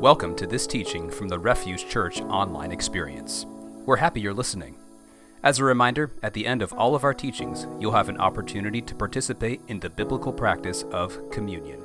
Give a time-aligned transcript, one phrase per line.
[0.00, 3.46] Welcome to this teaching from the Refuge Church online experience.
[3.86, 4.76] We're happy you're listening.
[5.42, 8.82] As a reminder, at the end of all of our teachings, you'll have an opportunity
[8.82, 11.80] to participate in the biblical practice of communion.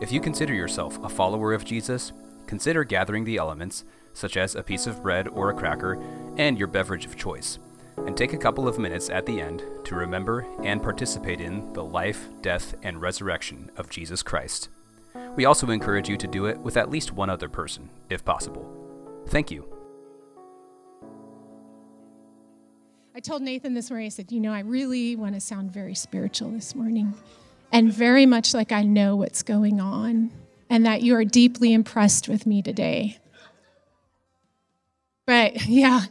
[0.00, 2.12] If you consider yourself a follower of Jesus,
[2.46, 3.82] consider gathering the elements,
[4.14, 6.00] such as a piece of bread or a cracker,
[6.38, 7.58] and your beverage of choice,
[7.96, 11.84] and take a couple of minutes at the end to remember and participate in the
[11.84, 14.68] life, death, and resurrection of Jesus Christ.
[15.36, 18.68] We also encourage you to do it with at least one other person, if possible.
[19.28, 19.66] Thank you.
[23.14, 25.94] I told Nathan this morning, I said, You know, I really want to sound very
[25.94, 27.14] spiritual this morning
[27.72, 30.30] and very much like I know what's going on
[30.68, 33.18] and that you are deeply impressed with me today.
[35.26, 36.02] But yeah,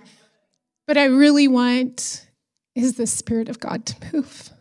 [0.85, 2.27] but I really want
[2.75, 4.51] is the Spirit of God to move.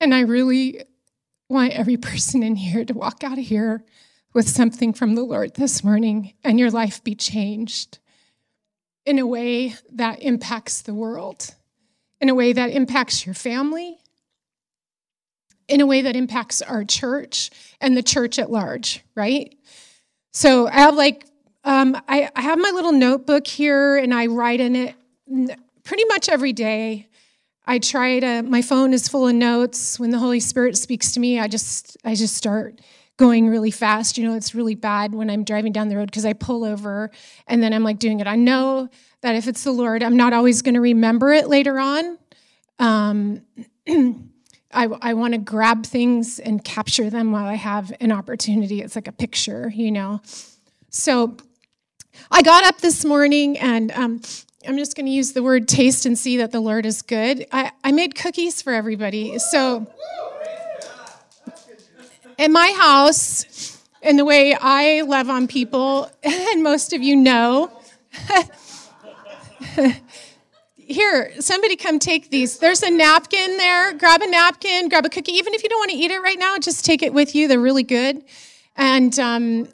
[0.00, 0.84] And I really
[1.50, 3.84] want every person in here to walk out of here
[4.32, 7.98] with something from the Lord this morning and your life be changed
[9.04, 11.54] in a way that impacts the world,
[12.20, 13.98] in a way that impacts your family,
[15.68, 19.56] in a way that impacts our church and the church at large, right?
[20.32, 21.26] So I have like,
[21.64, 24.94] um, I, I have my little notebook here and I write in it
[25.82, 27.08] pretty much every day.
[27.70, 30.00] I try to my phone is full of notes.
[30.00, 32.80] When the Holy Spirit speaks to me, I just I just start
[33.16, 34.18] going really fast.
[34.18, 37.12] You know, it's really bad when I'm driving down the road because I pull over
[37.46, 38.26] and then I'm like doing it.
[38.26, 38.88] I know
[39.20, 42.18] that if it's the Lord, I'm not always going to remember it later on.
[42.80, 43.42] Um,
[43.86, 48.82] I, I want to grab things and capture them while I have an opportunity.
[48.82, 50.22] It's like a picture, you know.
[50.88, 51.36] So
[52.30, 54.20] I got up this morning and um,
[54.66, 57.46] I'm just going to use the word taste and see that the Lord is good.
[57.52, 59.38] I, I made cookies for everybody.
[59.38, 59.86] So,
[62.38, 67.70] in my house, and the way I love on people, and most of you know,
[70.76, 72.58] here, somebody come take these.
[72.58, 73.92] There's a napkin there.
[73.94, 75.32] Grab a napkin, grab a cookie.
[75.32, 77.48] Even if you don't want to eat it right now, just take it with you.
[77.48, 78.24] They're really good.
[78.76, 79.68] And um,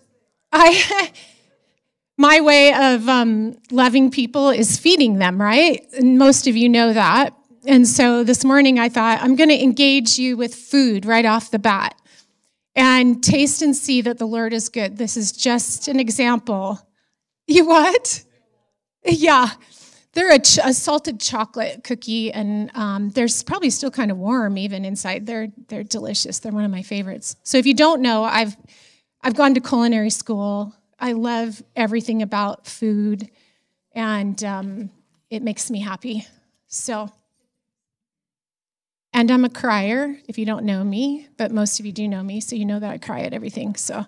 [0.52, 1.12] I.
[2.18, 5.84] my way of um, loving people is feeding them, right?
[5.98, 7.34] And most of you know that.
[7.66, 11.50] And so this morning I thought, I'm going to engage you with food right off
[11.50, 12.00] the bat
[12.74, 14.96] and taste and see that the Lord is good.
[14.98, 16.80] This is just an example.
[17.46, 18.24] You what?
[19.04, 19.50] Yeah.
[20.12, 24.56] They're a, ch- a salted chocolate cookie, and um, they're probably still kind of warm
[24.56, 25.26] even inside.
[25.26, 26.38] They're they're delicious.
[26.38, 27.36] They're one of my favorites.
[27.42, 28.56] So if you don't know, I've
[29.22, 30.74] I've gone to culinary school.
[30.98, 33.30] I love everything about food,
[33.94, 34.90] and um,
[35.30, 36.26] it makes me happy.
[36.68, 37.10] So,
[39.12, 42.22] and I'm a crier if you don't know me, but most of you do know
[42.22, 43.74] me, so you know that I cry at everything.
[43.74, 44.06] So,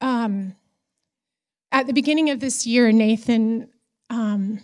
[0.00, 0.54] um,
[1.70, 3.68] at the beginning of this year, Nathan
[4.10, 4.60] um,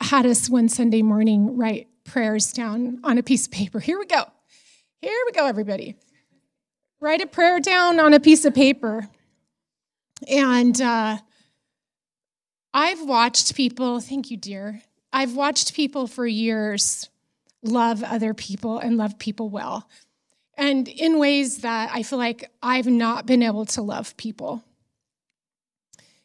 [0.00, 3.80] had us one Sunday morning write prayers down on a piece of paper.
[3.80, 4.24] Here we go.
[5.00, 5.96] Here we go, everybody
[7.04, 9.06] write a prayer down on a piece of paper.
[10.26, 11.18] And uh,
[12.72, 14.80] I've watched people, thank you, dear.
[15.12, 17.10] I've watched people for years
[17.62, 19.86] love other people and love people well.
[20.56, 24.64] And in ways that I feel like I've not been able to love people.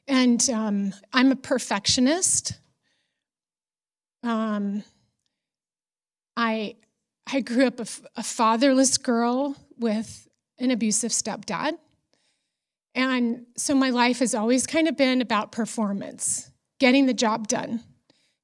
[0.08, 2.54] And um, I'm a perfectionist.
[4.24, 4.84] Um,
[6.38, 6.78] I,
[7.28, 10.29] I grew up a, a fatherless girl with
[10.60, 11.78] an abusive stepdad.
[12.96, 17.82] And so my life has always kind of been about performance, getting the job done,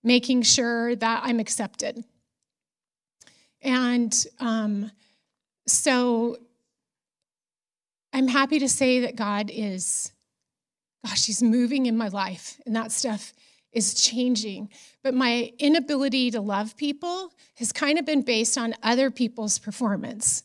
[0.04, 2.04] making sure that I'm accepted.
[3.62, 4.92] And um,
[5.68, 6.38] so
[8.14, 10.12] I'm happy to say that God is,
[11.06, 13.34] gosh, He's moving in my life, and that stuff
[13.74, 14.70] is changing.
[15.04, 20.44] But my inability to love people has kind of been based on other people's performance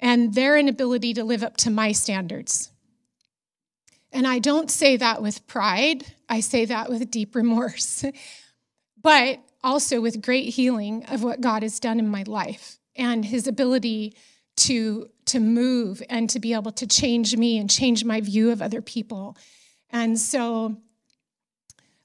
[0.00, 2.70] and their inability to live up to my standards.
[4.12, 8.04] And I don't say that with pride, I say that with deep remorse,
[9.02, 13.46] but also with great healing of what God has done in my life and his
[13.46, 14.14] ability
[14.56, 18.62] to, to move and to be able to change me and change my view of
[18.62, 19.36] other people.
[19.90, 20.76] And so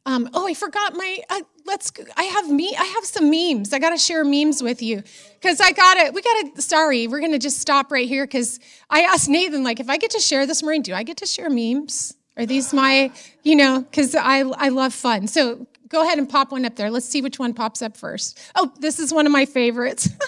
[0.06, 1.20] um, oh, I forgot my.
[1.30, 1.92] Uh, let's.
[2.18, 2.76] I have me.
[2.78, 3.74] I have some memes.
[3.74, 5.04] I got to share memes with you
[5.42, 6.14] because I got it.
[6.14, 6.62] We got to.
[6.62, 10.12] Sorry, we're gonna just stop right here because I asked Nathan like if I get
[10.12, 10.82] to share this morning.
[10.82, 12.16] Do I get to share memes?
[12.38, 13.12] Are these my?
[13.44, 15.28] You know, because I I love fun.
[15.28, 16.90] So go ahead and pop one up there.
[16.90, 18.40] Let's see which one pops up first.
[18.56, 20.10] Oh, this is one of my favorites.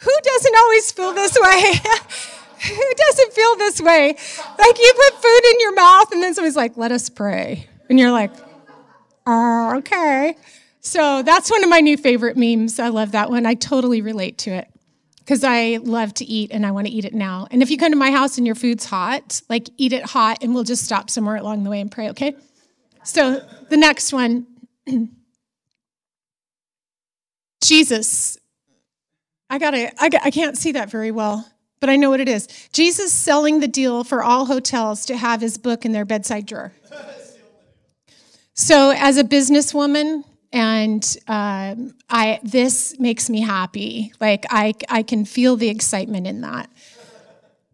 [0.00, 1.72] Who doesn't always feel this way?
[2.68, 4.08] Who doesn't feel this way?
[4.58, 7.68] Like you put food in your mouth and then somebody's like, let us pray.
[7.88, 8.32] And you're like,
[9.28, 10.36] oh, okay.
[10.80, 12.78] So that's one of my new favorite memes.
[12.78, 13.46] I love that one.
[13.46, 14.68] I totally relate to it
[15.18, 17.46] because I love to eat and I want to eat it now.
[17.50, 20.38] And if you come to my house and your food's hot, like eat it hot
[20.42, 22.34] and we'll just stop somewhere along the way and pray, okay?
[23.04, 24.46] So the next one
[27.62, 28.38] Jesus.
[29.50, 32.46] I gotta, I, I can't see that very well, but I know what it is.
[32.72, 36.72] Jesus selling the deal for all hotels to have his book in their bedside drawer.
[38.60, 44.12] So, as a businesswoman, and um, I this makes me happy.
[44.20, 46.68] Like I I can feel the excitement in that,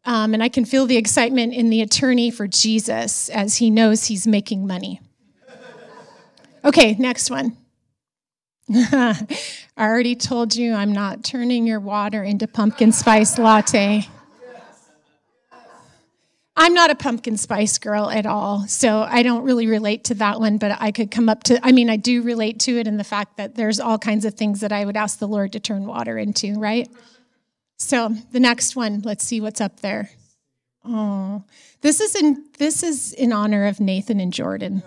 [0.05, 4.05] um, and I can feel the excitement in the attorney for Jesus as he knows
[4.05, 5.01] he's making money.
[6.63, 7.57] Okay, next one.
[8.75, 9.27] I
[9.79, 14.07] already told you I'm not turning your water into pumpkin spice latte.
[16.57, 20.39] I'm not a pumpkin spice girl at all, so I don't really relate to that
[20.39, 22.97] one, but I could come up to, I mean, I do relate to it in
[22.97, 25.61] the fact that there's all kinds of things that I would ask the Lord to
[25.61, 26.89] turn water into, right?
[27.77, 30.11] So the next one, let's see what's up there.
[30.85, 31.43] Oh,
[31.81, 34.83] this is in this is in honor of Nathan and Jordan.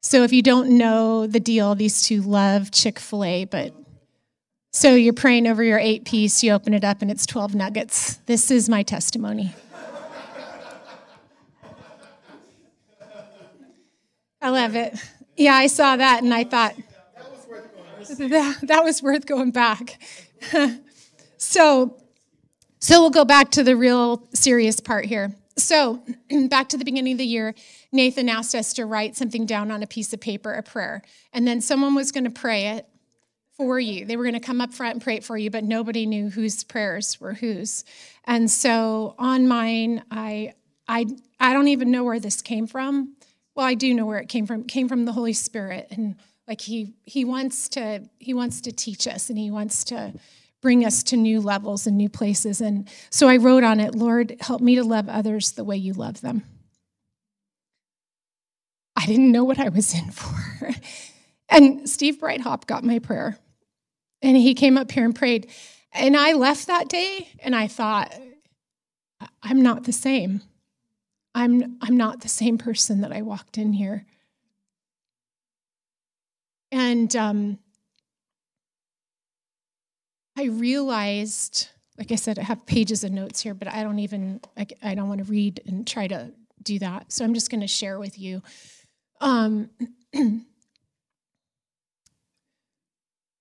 [0.00, 3.74] So if you don't know the deal, these two love Chick-fil-A, but
[4.72, 8.14] so you're praying over your eight piece, you open it up and it's 12 nuggets.
[8.26, 9.54] This is my testimony.
[14.48, 14.98] I love it.
[15.36, 16.74] Yeah, I saw that and I thought,
[18.16, 20.00] that, that was worth going back.
[21.36, 21.98] so,
[22.78, 25.36] so we'll go back to the real serious part here.
[25.58, 26.02] So,
[26.48, 27.54] back to the beginning of the year,
[27.92, 31.02] Nathan asked us to write something down on a piece of paper, a prayer,
[31.34, 32.86] and then someone was going to pray it
[33.52, 34.06] for you.
[34.06, 36.30] They were going to come up front and pray it for you, but nobody knew
[36.30, 37.84] whose prayers were whose.
[38.24, 40.54] And so on mine, I
[40.88, 41.04] I
[41.38, 43.14] I don't even know where this came from
[43.58, 44.60] well i do know where it came from.
[44.60, 45.88] It came from the holy spirit.
[45.90, 46.14] And
[46.46, 50.14] like he he wants to he wants to teach us and he wants to
[50.62, 52.60] bring us to new levels and new places.
[52.60, 55.92] And so i wrote on it lord help me to love others the way you
[55.92, 56.44] love them.
[58.94, 60.70] I didn't know what i was in for.
[61.50, 63.38] And steve brighthop got my prayer.
[64.20, 65.50] And he came up here and prayed.
[65.92, 68.14] And i left that day and i thought
[69.42, 70.42] i'm not the same
[71.38, 74.04] I'm, I'm not the same person that I walked in here.
[76.72, 77.60] And um,
[80.36, 84.40] I realized, like I said, I have pages of notes here, but I don't even,
[84.56, 86.32] I, I don't want to read and try to
[86.64, 87.12] do that.
[87.12, 88.42] So I'm just going to share with you.
[89.20, 89.70] Um,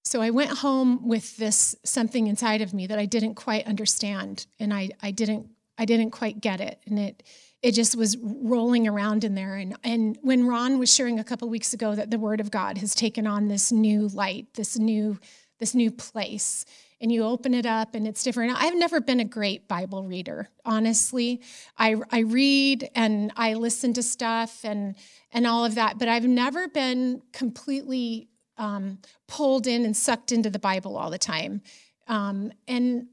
[0.03, 4.45] so I went home with this something inside of me that I didn't quite understand,
[4.59, 7.23] and I, I didn't I didn't quite get it, and it
[7.61, 9.55] it just was rolling around in there.
[9.55, 12.77] And, and when Ron was sharing a couple weeks ago that the Word of God
[12.77, 15.19] has taken on this new light, this new,
[15.59, 16.65] this new place,
[16.99, 18.55] and you open it up and it's different.
[18.57, 21.41] I've never been a great Bible reader, honestly.
[21.77, 24.95] I, I read and I listen to stuff and,
[25.31, 30.49] and all of that, but I've never been completely um, pulled in and sucked into
[30.49, 31.61] the Bible all the time.
[32.07, 33.07] Um, and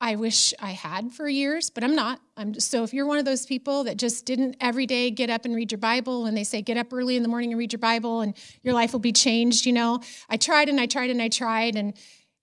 [0.00, 2.20] I wish I had for years, but I'm not.
[2.36, 5.30] I'm just, so if you're one of those people that just didn't every day get
[5.30, 7.58] up and read your Bible, and they say get up early in the morning and
[7.58, 10.86] read your Bible, and your life will be changed, you know, I tried and I
[10.86, 11.94] tried and I tried, and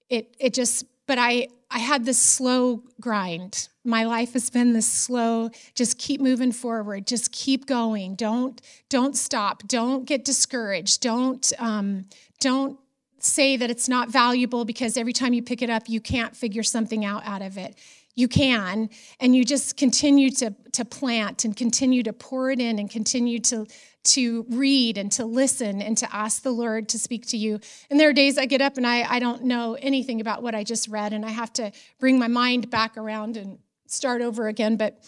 [0.10, 0.86] it it just.
[1.06, 3.68] But I I had this slow grind.
[3.84, 5.50] My life has been this slow.
[5.76, 7.06] Just keep moving forward.
[7.08, 8.16] Just keep going.
[8.16, 9.64] Don't don't stop.
[9.68, 11.02] Don't get discouraged.
[11.02, 12.06] Don't um,
[12.40, 12.80] don't
[13.26, 16.64] say that it's not valuable because every time you pick it up, you can't figure
[16.64, 17.78] something out out of it.
[18.16, 18.90] You can,
[19.20, 23.40] and you just continue to, to plant and continue to pour it in and continue
[23.40, 23.66] to,
[24.04, 27.60] to read and to listen and to ask the Lord to speak to you.
[27.90, 30.54] And there are days I get up and I, I don't know anything about what
[30.54, 34.48] I just read, and I have to bring my mind back around and start over
[34.48, 34.76] again.
[34.76, 35.04] But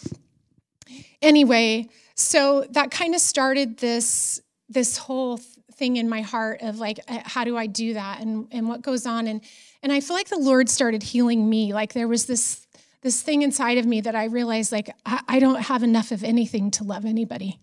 [1.22, 5.38] anyway, so that kind of started this this whole
[5.74, 8.82] thing in my heart of like uh, how do i do that and and what
[8.82, 9.26] goes on?
[9.26, 9.40] And
[9.82, 11.72] and i feel like the lord started healing me.
[11.72, 12.66] Like there was this
[13.02, 16.24] this thing inside of me that i realized like i, I don't have enough of
[16.24, 17.60] anything to love anybody.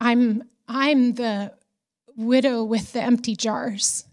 [0.00, 1.52] I'm i'm the
[2.16, 4.04] widow with the empty jars.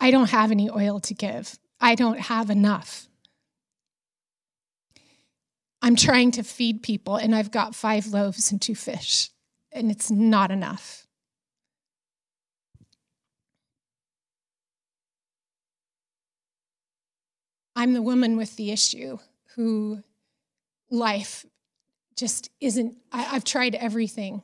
[0.00, 1.58] I don't have any oil to give.
[1.80, 3.08] I don't have enough
[5.82, 9.30] I'm trying to feed people and I've got five loaves and two fish,
[9.72, 11.06] and it's not enough.
[17.74, 19.18] I'm the woman with the issue
[19.56, 20.02] who
[20.90, 21.44] life
[22.16, 24.42] just isn't, I, have tried everything.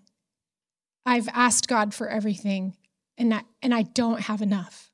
[1.07, 2.77] I've asked God for everything,
[3.17, 4.91] and I, and I don't have enough.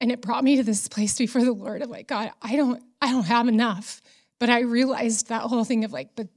[0.00, 2.82] And it brought me to this place before the Lord of like, God, I don't,
[3.04, 4.00] I don't have enough.
[4.38, 6.28] But I realized that whole thing of like, but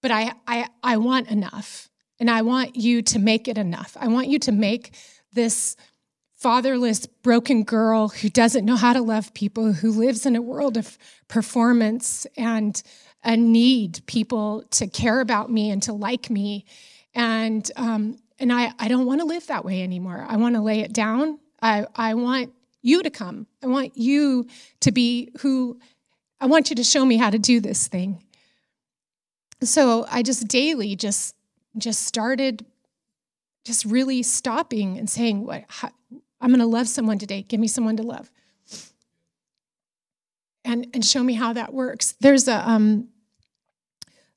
[0.00, 1.88] but I I I want enough.
[2.20, 3.96] And I want you to make it enough.
[3.98, 4.94] I want you to make
[5.32, 5.76] this
[6.36, 10.76] fatherless, broken girl who doesn't know how to love people, who lives in a world
[10.76, 12.80] of performance and
[13.24, 16.64] a need people to care about me and to like me.
[17.14, 20.24] And um, and I, I don't want to live that way anymore.
[20.28, 21.38] I want to lay it down.
[21.60, 22.52] I, I want
[22.82, 23.46] you to come.
[23.62, 24.46] I want you
[24.80, 25.78] to be who
[26.42, 28.20] I want you to show me how to do this thing.
[29.62, 31.36] So I just daily just
[31.78, 32.66] just started
[33.64, 35.90] just really stopping and saying what how,
[36.40, 37.42] I'm going to love someone today.
[37.42, 38.32] Give me someone to love.
[40.64, 42.16] And and show me how that works.
[42.20, 43.08] There's a um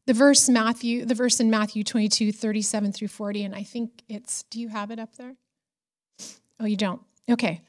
[0.05, 4.43] the verse Matthew, the verse in Matthew 22, 37 through 40, and I think it's,
[4.43, 5.33] do you have it up there?
[6.59, 7.01] Oh, you don't?
[7.27, 7.61] Okay.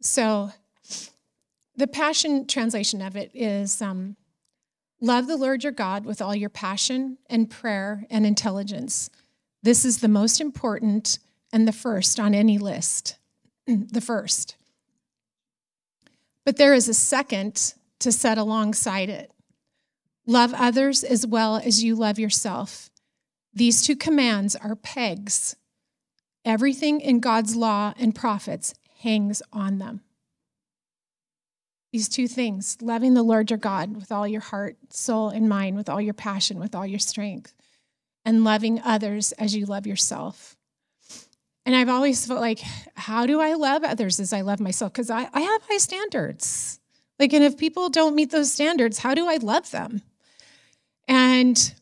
[0.00, 0.50] So
[1.76, 4.16] the Passion translation of it is um,
[5.00, 9.10] Love the Lord your God with all your passion and prayer and intelligence.
[9.60, 11.18] This is the most important
[11.52, 13.16] and the first on any list.
[13.66, 14.56] the first.
[16.44, 19.32] But there is a second to set alongside it
[20.24, 22.90] love others as well as you love yourself.
[23.52, 25.56] These two commands are pegs.
[26.44, 30.02] Everything in God's law and prophets hangs on them.
[31.92, 35.76] These two things loving the Lord your God with all your heart, soul, and mind,
[35.76, 37.54] with all your passion, with all your strength,
[38.24, 40.56] and loving others as you love yourself.
[41.66, 42.60] And I've always felt like,
[42.94, 44.92] how do I love others as I love myself?
[44.92, 46.80] Because I, I have high standards.
[47.18, 50.02] Like, and if people don't meet those standards, how do I love them?
[51.06, 51.74] And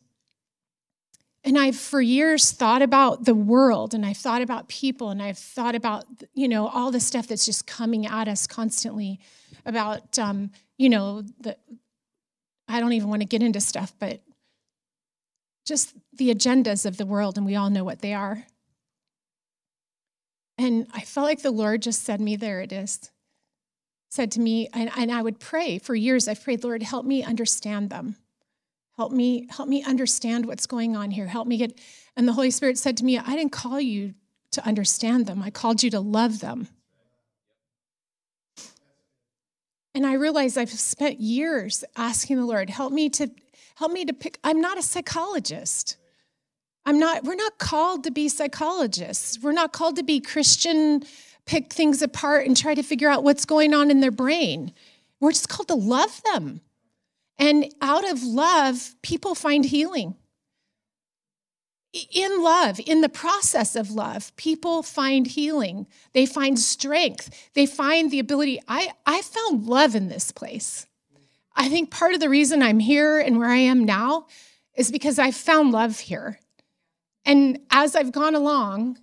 [1.43, 5.39] and I've for years thought about the world and I've thought about people and I've
[5.39, 9.21] thought about, you know, all the stuff that's just coming at us constantly
[9.67, 11.57] about, um, you know, the,
[12.69, 14.21] I don't even want to get into stuff, but
[15.67, 18.45] just the agendas of the world, and we all know what they are.
[20.59, 23.11] And I felt like the Lord just said me, there it is.
[24.11, 26.29] Said to me, and, and I would pray for years.
[26.29, 28.17] I've prayed, Lord, help me understand them.
[28.97, 31.27] Help me, help me understand what's going on here.
[31.27, 31.79] Help me get.
[32.17, 34.15] And the Holy Spirit said to me, I didn't call you
[34.53, 35.43] to understand them.
[35.43, 36.69] I called you to love them.
[39.95, 43.31] And I realized I've spent years asking the Lord, help me to
[43.77, 44.39] help me to pick.
[44.45, 45.97] I'm not a psychologist.
[46.85, 49.39] I'm not, we're not called to be psychologists.
[49.43, 51.03] We're not called to be Christian,
[51.47, 54.73] pick things apart and try to figure out what's going on in their brain.
[55.19, 56.61] We're just called to love them.
[57.39, 60.15] And out of love, people find healing
[61.93, 65.87] in love, in the process of love, people find healing.
[66.13, 67.51] They find strength.
[67.55, 68.61] They find the ability.
[68.69, 70.87] I, I found love in this place.
[71.57, 74.27] I think part of the reason I'm here and where I am now
[74.77, 76.39] is because I found love here.
[77.25, 78.99] And as I've gone along,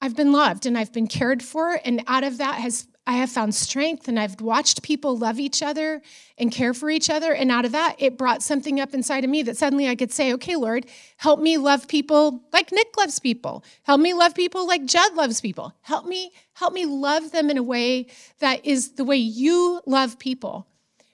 [0.00, 1.80] I've been loved and I've been cared for.
[1.84, 5.60] And out of that has I have found strength and I've watched people love each
[5.60, 6.02] other
[6.38, 7.32] and care for each other.
[7.32, 10.12] And out of that, it brought something up inside of me that suddenly I could
[10.12, 13.64] say, okay, Lord, help me love people like Nick loves people.
[13.82, 15.74] Help me love people like Judd loves people.
[15.80, 18.06] Help me, help me love them in a way
[18.38, 20.68] that is the way you love people.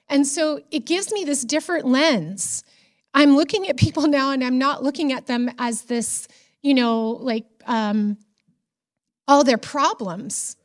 [0.07, 2.63] And so it gives me this different lens.
[3.15, 6.27] I'm looking at people now and I'm not looking at them as this,
[6.61, 8.17] you know, like um,
[9.27, 10.55] all their problems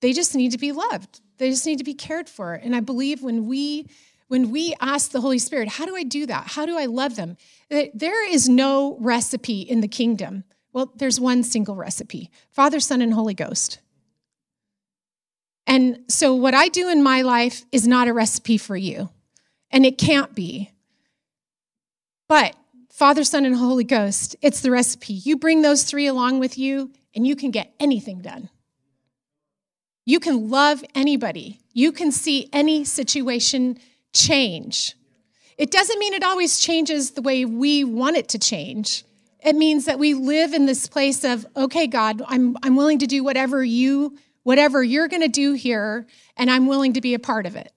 [0.00, 1.20] they just need to be loved.
[1.38, 2.54] They just need to be cared for.
[2.54, 3.88] And I believe when we
[4.28, 6.46] when we ask the Holy Spirit, how do I do that?
[6.46, 7.36] How do I love them?
[7.68, 10.44] There is no recipe in the kingdom.
[10.72, 13.80] Well, there's one single recipe Father, Son, and Holy Ghost.
[15.66, 19.08] And so, what I do in my life is not a recipe for you,
[19.70, 20.70] and it can't be.
[22.28, 22.54] But
[22.88, 25.14] Father, Son, and Holy Ghost, it's the recipe.
[25.14, 28.48] You bring those three along with you, and you can get anything done.
[30.04, 33.78] You can love anybody, you can see any situation
[34.12, 34.96] change.
[35.56, 39.04] It doesn't mean it always changes the way we want it to change.
[39.44, 43.06] It means that we live in this place of, okay, God, I'm, I'm willing to
[43.06, 47.18] do whatever you, whatever you're going to do here, and I'm willing to be a
[47.18, 47.72] part of it.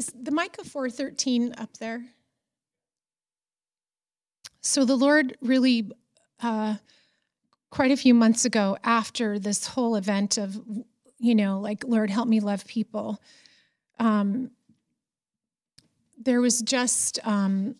[0.00, 2.06] Is the Micah 4:13 up there?
[4.62, 5.92] So the Lord really,
[6.42, 6.76] uh,
[7.68, 10.58] quite a few months ago, after this whole event of,
[11.18, 13.20] you know, like Lord help me love people,
[13.98, 14.52] um,
[16.16, 17.74] there was just, um,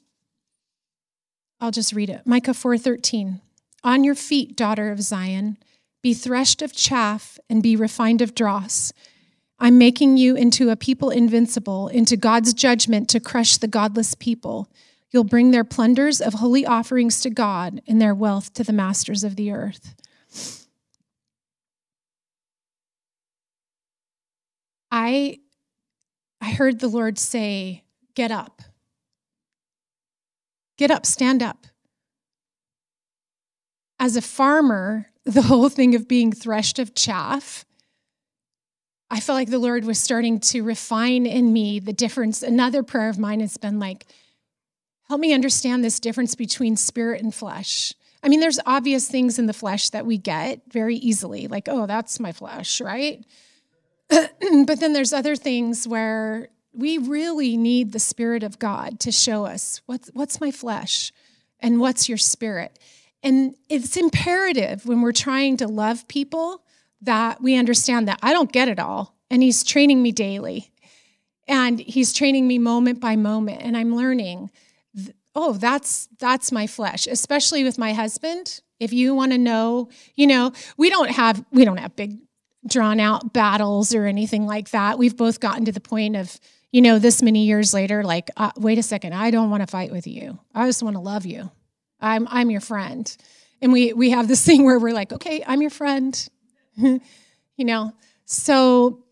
[1.58, 2.26] I'll just read it.
[2.26, 3.40] Micah 4:13.
[3.82, 5.56] On your feet, daughter of Zion,
[6.02, 8.92] be threshed of chaff and be refined of dross.
[9.61, 14.71] I'm making you into a people invincible, into God's judgment to crush the godless people.
[15.11, 19.23] You'll bring their plunders of holy offerings to God and their wealth to the masters
[19.23, 19.95] of the earth.
[24.90, 25.38] I
[26.40, 28.62] I heard the Lord say, "Get up.
[30.79, 31.67] Get up, stand up."
[33.99, 37.67] As a farmer, the whole thing of being threshed of chaff,
[39.11, 42.43] I felt like the Lord was starting to refine in me the difference.
[42.43, 44.07] Another prayer of mine has been like,
[45.09, 47.93] Help me understand this difference between spirit and flesh.
[48.23, 51.87] I mean, there's obvious things in the flesh that we get very easily, like, oh,
[51.87, 53.25] that's my flesh, right?
[54.09, 59.47] but then there's other things where we really need the Spirit of God to show
[59.47, 61.12] us what's, what's my flesh
[61.59, 62.79] and what's your spirit.
[63.23, 66.62] And it's imperative when we're trying to love people
[67.02, 69.16] that we understand that I don't get it all.
[69.30, 70.71] And He's training me daily.
[71.49, 73.62] And He's training me moment by moment.
[73.62, 74.50] And I'm learning
[75.35, 80.26] oh that's that's my flesh especially with my husband if you want to know you
[80.26, 82.19] know we don't have we don't have big
[82.66, 86.38] drawn out battles or anything like that we've both gotten to the point of
[86.73, 89.66] you know this many years later like uh, wait a second i don't want to
[89.66, 91.50] fight with you i just want to love you
[92.00, 93.16] i'm i'm your friend
[93.62, 96.28] and we we have this thing where we're like okay i'm your friend
[96.76, 97.92] you know
[98.24, 99.04] so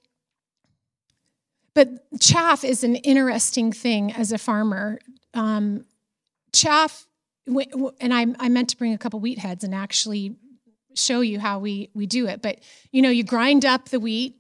[1.75, 1.89] but
[2.21, 4.99] chaff is an interesting thing as a farmer
[5.35, 5.85] um,
[6.53, 7.07] chaff,
[7.47, 10.37] and I, I meant to bring a couple wheat heads and actually
[10.95, 12.43] show you how we we do it.
[12.43, 14.37] But you know, you grind up the wheat.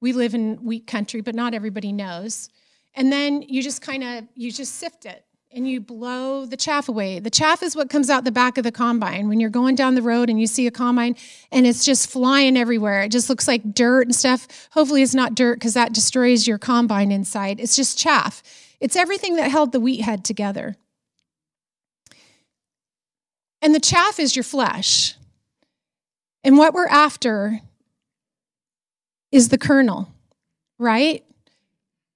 [0.00, 2.50] We live in wheat country, but not everybody knows.
[2.94, 5.24] And then you just kind of you just sift it
[5.54, 7.20] and you blow the chaff away.
[7.20, 9.94] The chaff is what comes out the back of the combine when you're going down
[9.94, 11.14] the road and you see a combine
[11.52, 13.02] and it's just flying everywhere.
[13.02, 14.68] It just looks like dirt and stuff.
[14.72, 17.60] Hopefully, it's not dirt because that destroys your combine inside.
[17.60, 18.42] It's just chaff.
[18.80, 20.76] It's everything that held the wheat head together.
[23.62, 25.14] And the chaff is your flesh.
[26.42, 27.60] And what we're after
[29.30, 30.08] is the kernel,
[30.78, 31.23] right?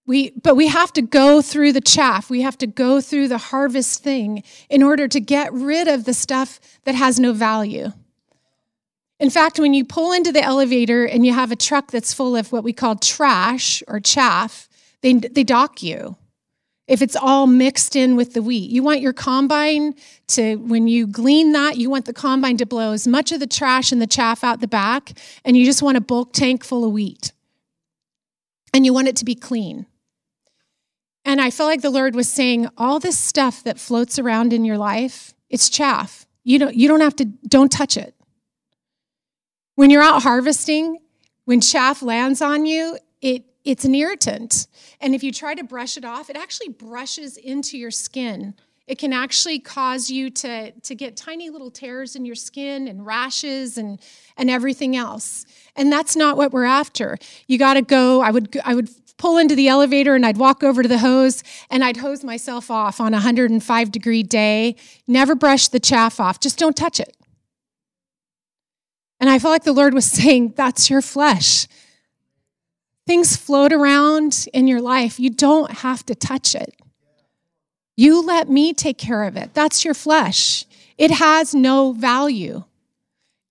[0.08, 2.30] We, but we have to go through the chaff.
[2.30, 6.14] We have to go through the harvest thing in order to get rid of the
[6.14, 7.92] stuff that has no value.
[9.20, 12.36] In fact, when you pull into the elevator and you have a truck that's full
[12.36, 14.70] of what we call trash or chaff,
[15.02, 16.16] they, they dock you
[16.86, 18.70] if it's all mixed in with the wheat.
[18.70, 19.94] You want your combine
[20.28, 23.46] to, when you glean that, you want the combine to blow as much of the
[23.46, 25.12] trash and the chaff out the back,
[25.44, 27.32] and you just want a bulk tank full of wheat.
[28.72, 29.84] And you want it to be clean.
[31.28, 34.64] And I felt like the Lord was saying, all this stuff that floats around in
[34.64, 36.26] your life, it's chaff.
[36.42, 38.14] You don't, you don't have to, don't touch it.
[39.74, 41.00] When you're out harvesting,
[41.44, 44.68] when chaff lands on you, it it's an irritant.
[45.02, 48.54] And if you try to brush it off, it actually brushes into your skin.
[48.86, 53.04] It can actually cause you to, to get tiny little tears in your skin and
[53.04, 54.00] rashes and,
[54.38, 55.44] and everything else.
[55.76, 57.18] And that's not what we're after.
[57.46, 58.22] You got to go.
[58.22, 58.88] I would, I would
[59.18, 62.70] pull into the elevator and I'd walk over to the hose and I'd hose myself
[62.70, 64.76] off on a 105 degree day.
[65.06, 66.40] Never brush the chaff off.
[66.40, 67.14] Just don't touch it.
[69.20, 71.66] And I felt like the Lord was saying, That's your flesh.
[73.06, 75.18] Things float around in your life.
[75.18, 76.74] You don't have to touch it.
[77.96, 79.54] You let me take care of it.
[79.54, 80.64] That's your flesh.
[80.98, 82.64] It has no value.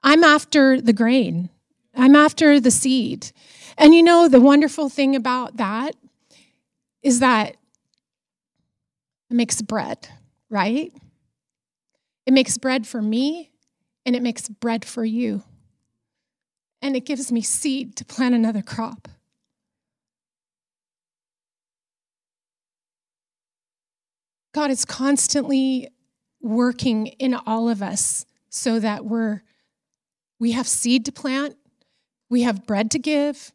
[0.04, 1.50] I'm after the grain,
[1.96, 3.32] I'm after the seed.
[3.78, 5.96] And you know, the wonderful thing about that
[7.04, 7.56] is that
[9.30, 10.08] it makes bread,
[10.50, 10.92] right?
[12.26, 13.52] It makes bread for me
[14.06, 15.44] and it makes bread for you.
[16.82, 19.08] And it gives me seed to plant another crop.
[24.54, 25.90] God is constantly
[26.42, 29.44] working in all of us so that we're
[30.40, 31.56] we have seed to plant,
[32.30, 33.52] we have bread to give,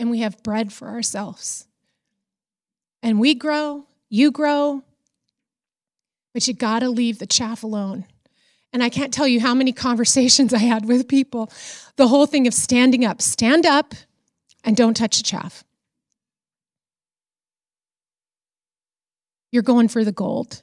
[0.00, 1.66] and we have bread for ourselves.
[3.02, 4.82] And we grow, you grow,
[6.34, 8.06] but you got to leave the chaff alone.
[8.72, 11.50] And I can't tell you how many conversations I had with people.
[11.96, 13.94] The whole thing of standing up, stand up
[14.64, 15.64] and don't touch the chaff.
[19.50, 20.62] you're going for the gold.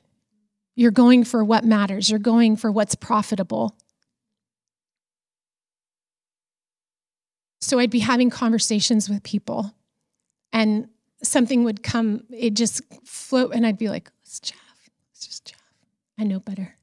[0.76, 2.10] You're going for what matters.
[2.10, 3.76] You're going for what's profitable.
[7.59, 9.73] So I'd be having conversations with people
[10.53, 10.89] and
[11.23, 14.89] something would come, it just float, and I'd be like, it's chaff.
[15.11, 15.61] It's just chaff.
[16.19, 16.75] I know better.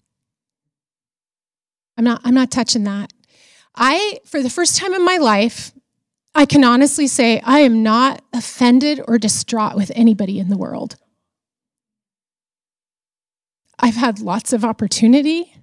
[1.97, 3.13] I'm not, I'm not touching that.
[3.75, 5.73] I, for the first time in my life,
[6.35, 10.97] I can honestly say I am not offended or distraught with anybody in the world.
[13.79, 15.55] I've had lots of opportunity.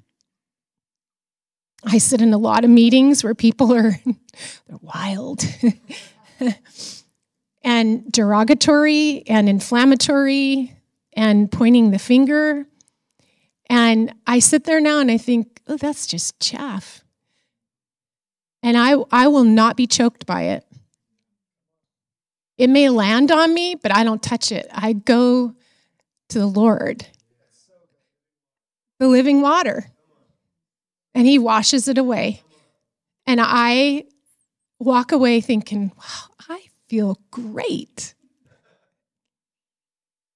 [1.84, 3.92] I sit in a lot of meetings where people are
[4.68, 5.44] they're wild
[7.64, 10.76] and derogatory and inflammatory
[11.14, 12.66] and pointing the finger.
[13.70, 17.04] And I sit there now and I think, oh, that's just chaff.
[18.64, 20.66] And I, I will not be choked by it.
[22.58, 24.68] It may land on me, but I don't touch it.
[24.72, 25.56] I go
[26.30, 27.06] to the Lord,
[29.00, 29.91] the living water,
[31.14, 32.42] and He washes it away.
[33.26, 34.06] And I
[34.80, 38.16] walk away thinking, wow, I feel great.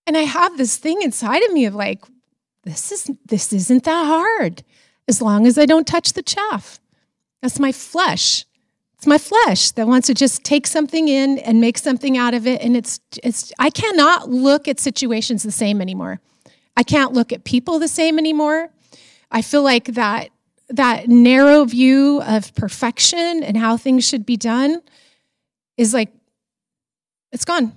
[0.07, 2.03] And I have this thing inside of me of like,
[2.63, 4.63] this is this isn't that hard
[5.07, 6.79] as long as I don't touch the chaff.
[7.41, 8.45] That's my flesh.
[8.97, 12.47] It's my flesh that wants to just take something in and make something out of
[12.47, 12.61] it.
[12.61, 16.21] And it's it's I cannot look at situations the same anymore.
[16.77, 18.69] I can't look at people the same anymore.
[19.31, 20.29] I feel like that
[20.75, 24.81] that narrow view of perfection and how things should be done
[25.77, 26.11] is like
[27.31, 27.73] it's gone.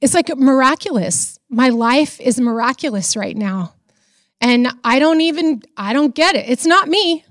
[0.00, 1.38] It's like miraculous.
[1.48, 3.74] My life is miraculous right now.
[4.40, 6.48] And I don't even I don't get it.
[6.48, 7.24] It's not me.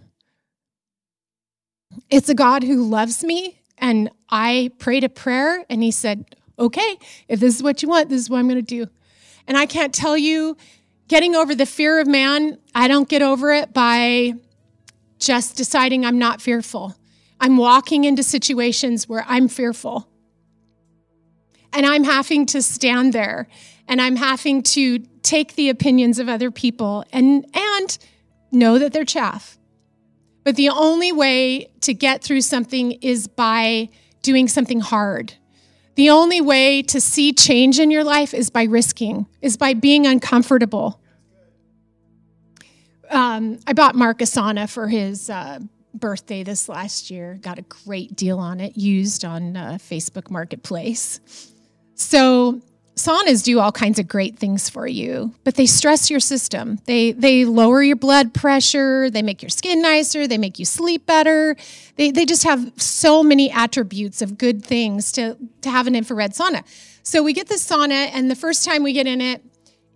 [2.10, 6.98] It's a God who loves me and I prayed a prayer and he said, "Okay,
[7.28, 8.90] if this is what you want, this is what I'm going to do."
[9.48, 10.58] And I can't tell you
[11.10, 14.34] Getting over the fear of man, I don't get over it by
[15.18, 16.96] just deciding I'm not fearful.
[17.42, 20.08] I'm walking into situations where I'm fearful.
[21.74, 23.48] And I'm having to stand there
[23.88, 27.98] and I'm having to take the opinions of other people and, and
[28.52, 29.58] know that they're chaff.
[30.44, 33.90] But the only way to get through something is by
[34.22, 35.34] doing something hard.
[35.96, 40.06] The only way to see change in your life is by risking, is by being
[40.06, 40.99] uncomfortable.
[43.10, 45.60] Um, I bought Mark a sauna for his uh,
[45.94, 47.40] birthday this last year.
[47.42, 51.20] Got a great deal on it, used on uh, Facebook Marketplace.
[51.96, 52.62] So
[52.96, 56.80] saunas do all kinds of great things for you, but they stress your system.
[56.86, 61.06] They they lower your blood pressure, they make your skin nicer, they make you sleep
[61.06, 61.56] better.
[61.96, 66.34] They they just have so many attributes of good things to to have an infrared
[66.34, 66.64] sauna.
[67.04, 69.44] So we get the sauna and the first time we get in it,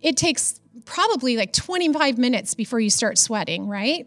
[0.04, 4.06] it takes probably like 25 minutes before you start sweating, right?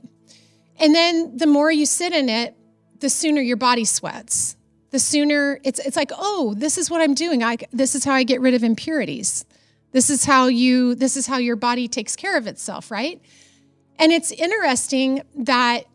[0.80, 2.56] And then the more you sit in it,
[3.00, 4.56] the sooner your body sweats.
[4.92, 7.44] The sooner it's it's like oh this is what i'm doing.
[7.44, 9.44] I this is how i get rid of impurities.
[9.92, 13.20] This is how you this is how your body takes care of itself right?
[14.00, 15.86] And it's interesting that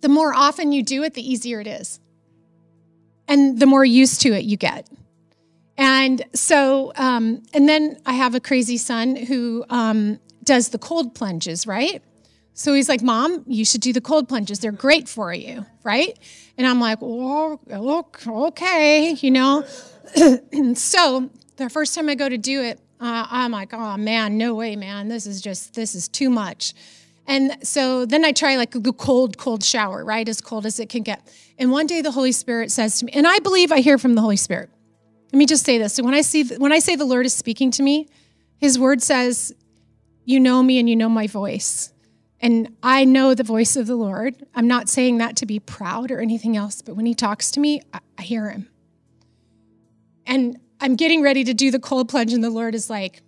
[0.00, 2.00] the more often you do it the easier it is.
[3.28, 4.88] And the more used to it you get
[5.98, 11.14] and so um, and then i have a crazy son who um, does the cold
[11.14, 12.02] plunges right
[12.58, 14.58] so he's like, Mom, you should do the cold plunges.
[14.58, 16.18] They're great for you, right?
[16.56, 17.60] And I'm like, oh,
[18.48, 19.64] okay, you know.
[20.74, 24.56] so the first time I go to do it, uh, I'm like, oh man, no
[24.56, 25.06] way, man.
[25.06, 26.74] This is just, this is too much.
[27.28, 30.28] And so then I try like a cold, cold shower, right?
[30.28, 31.32] As cold as it can get.
[31.58, 34.16] And one day the Holy Spirit says to me, and I believe I hear from
[34.16, 34.68] the Holy Spirit.
[35.32, 35.94] Let me just say this.
[35.94, 38.08] So when I see, when I say the Lord is speaking to me,
[38.56, 39.54] his word says,
[40.24, 41.92] you know me and you know my voice.
[42.40, 44.46] And I know the voice of the Lord.
[44.54, 47.60] I'm not saying that to be proud or anything else, but when he talks to
[47.60, 48.68] me, I, I hear him.
[50.26, 53.22] And I'm getting ready to do the cold plunge, and the Lord is like,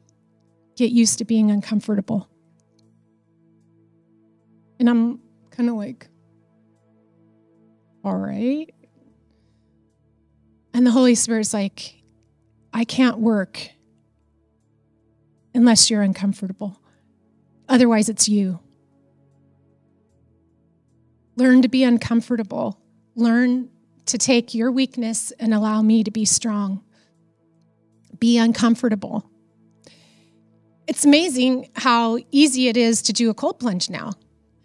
[0.76, 2.28] get used to being uncomfortable.
[4.78, 6.06] And I'm kind of like,
[8.04, 8.72] all right.
[10.80, 12.00] And the Holy Spirit's like,
[12.72, 13.68] I can't work
[15.52, 16.80] unless you're uncomfortable.
[17.68, 18.60] Otherwise, it's you.
[21.36, 22.80] Learn to be uncomfortable.
[23.14, 23.68] Learn
[24.06, 26.82] to take your weakness and allow me to be strong.
[28.18, 29.30] Be uncomfortable.
[30.86, 34.14] It's amazing how easy it is to do a cold plunge now.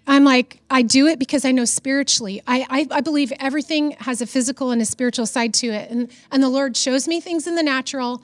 [0.08, 2.42] I'm like, I do it because I know spiritually.
[2.46, 5.90] I, I, I, believe everything has a physical and a spiritual side to it.
[5.90, 8.22] And, and the Lord shows me things in the natural,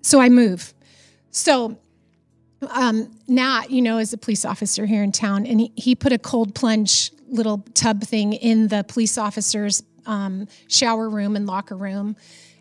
[0.00, 0.72] so I move.
[1.32, 1.76] So,
[2.70, 6.12] um, Nat, you know, is a police officer here in town, and he, he put
[6.12, 11.76] a cold plunge little tub thing in the police officer's um, shower room and locker
[11.76, 12.16] room.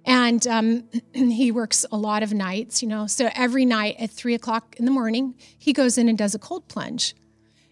[0.06, 3.06] And um, he works a lot of nights, you know.
[3.06, 6.39] So every night at three o'clock in the morning, he goes in and does a
[6.39, 7.15] cold plunge.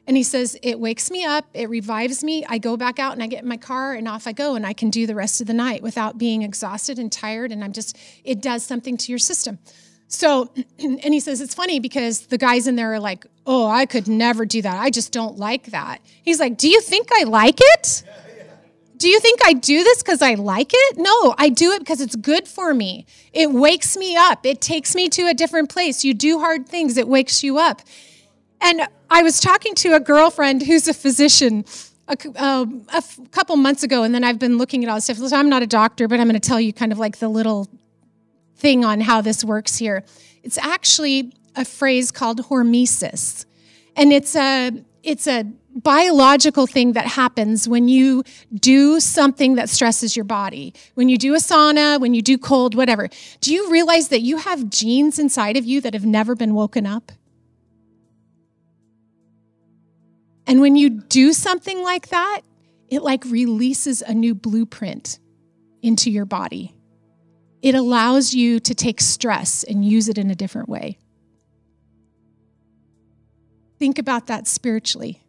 [0.10, 2.44] And he says, It wakes me up, it revives me.
[2.50, 4.66] I go back out and I get in my car and off I go, and
[4.66, 7.52] I can do the rest of the night without being exhausted and tired.
[7.52, 9.60] And I'm just, it does something to your system.
[10.08, 13.86] So, and he says, It's funny because the guys in there are like, Oh, I
[13.86, 14.82] could never do that.
[14.82, 16.02] I just don't like that.
[16.24, 18.04] He's like, Do you think I like it?
[18.98, 20.98] Do you think I do this because I like it?
[20.98, 23.06] No, I do it because it's good for me.
[23.32, 24.44] It wakes me up.
[24.44, 26.04] It takes me to a different place.
[26.04, 27.84] You do hard things, it wakes you up.
[28.62, 31.66] And I was talking to a girlfriend who's a physician
[32.10, 35.06] a, uh, a f- couple months ago, and then I've been looking at all this
[35.06, 35.18] stuff.
[35.18, 37.30] So I'm not a doctor, but I'm going to tell you kind of like the
[37.30, 37.68] little
[38.56, 40.04] thing on how this works here.
[40.44, 43.46] It's actually a phrase called hormesis,
[43.96, 44.72] and it's a
[45.04, 45.46] it's a
[45.76, 50.74] biological thing that happens when you do something that stresses your body.
[50.96, 53.08] When you do a sauna, when you do cold, whatever.
[53.40, 56.86] Do you realize that you have genes inside of you that have never been woken
[56.86, 57.12] up?
[60.50, 62.42] And when you do something like that,
[62.88, 65.20] it like releases a new blueprint
[65.84, 66.74] into your body.
[67.62, 70.98] It allows you to take stress and use it in a different way.
[73.78, 75.22] Think about that spiritually.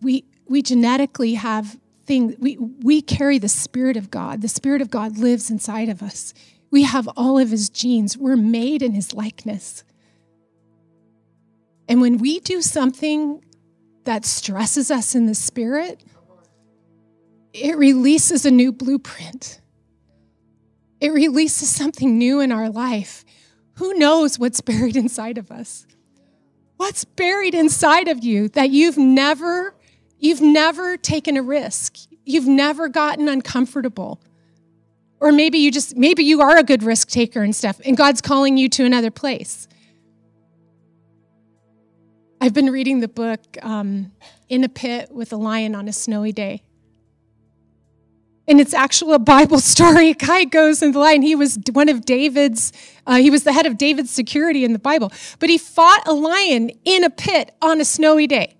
[0.00, 4.42] We, we genetically have things, we, we carry the Spirit of God.
[4.42, 6.34] The Spirit of God lives inside of us.
[6.72, 8.18] We have all of His genes.
[8.18, 9.84] We're made in His likeness.
[11.88, 13.44] And when we do something
[14.04, 16.02] that stresses us in the spirit,
[17.52, 19.60] it releases a new blueprint.
[21.00, 23.24] It releases something new in our life.
[23.74, 25.86] Who knows what's buried inside of us?
[26.76, 29.74] What's buried inside of you that you've never
[30.18, 31.96] you've never taken a risk.
[32.24, 34.20] You've never gotten uncomfortable.
[35.20, 38.20] Or maybe you just maybe you are a good risk taker and stuff and God's
[38.20, 39.68] calling you to another place.
[42.42, 44.10] I've been reading the book um,
[44.48, 46.64] In a Pit with a Lion on a Snowy Day.
[48.48, 50.10] And it's actually a Bible story.
[50.10, 51.22] A guy goes in the lion.
[51.22, 52.72] He was one of David's,
[53.06, 55.12] uh, he was the head of David's security in the Bible.
[55.38, 58.56] But he fought a lion in a pit on a snowy day.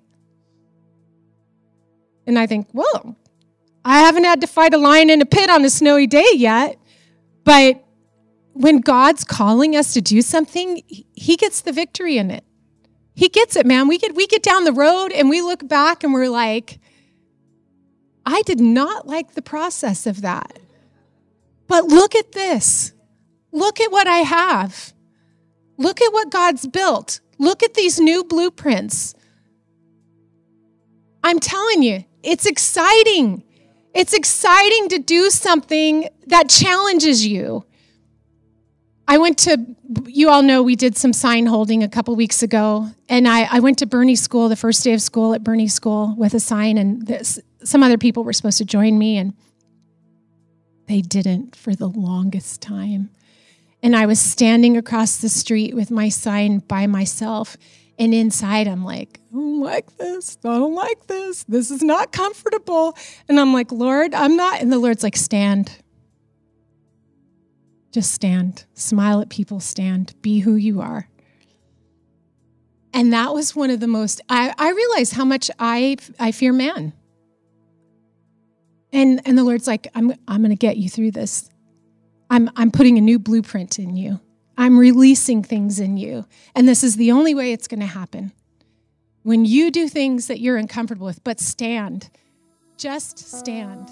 [2.25, 3.16] And I think, whoa,
[3.85, 6.79] I haven't had to fight a lion in a pit on a snowy day yet.
[7.42, 7.85] But
[8.53, 12.45] when God's calling us to do something, he gets the victory in it.
[13.14, 13.88] He gets it, man.
[13.88, 16.79] We get we get down the road and we look back and we're like,
[18.25, 20.59] I did not like the process of that.
[21.66, 22.92] But look at this.
[23.51, 24.92] Look at what I have.
[25.77, 27.20] Look at what God's built.
[27.38, 29.14] Look at these new blueprints.
[31.25, 33.42] I'm telling you, it's exciting.
[33.94, 37.64] It's exciting to do something that challenges you.
[39.08, 39.58] I went to,
[40.06, 43.60] you all know we did some sign holding a couple weeks ago, and I, I
[43.60, 46.78] went to Boerne School, the first day of school at Boerne School with a sign,
[46.78, 49.34] and this, some other people were supposed to join me, and
[50.86, 53.10] they didn't for the longest time.
[53.82, 57.56] And I was standing across the street with my sign by myself,
[57.98, 60.38] and inside I'm like, I don't like this.
[60.44, 61.44] I don't like this.
[61.44, 62.96] This is not comfortable.
[63.28, 64.60] And I'm like, Lord, I'm not.
[64.60, 65.70] And the Lord's like, stand
[67.92, 71.09] just stand, smile at people, stand, be who you are.
[72.94, 76.52] And that was one of the most, I, I realized how much I, I fear
[76.52, 76.92] man.
[78.92, 81.48] And, and the Lord's like, I'm, I'm going to get you through this.
[82.28, 84.20] I'm, I'm putting a new blueprint in you.
[84.59, 86.26] I'm releasing things in you.
[86.55, 88.33] And this is the only way it's going to happen.
[89.22, 92.11] When you do things that you're uncomfortable with, but stand,
[92.76, 93.88] just stand.